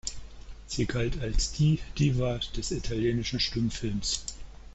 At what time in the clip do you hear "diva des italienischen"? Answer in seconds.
1.99-3.39